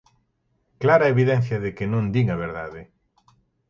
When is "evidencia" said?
1.13-1.57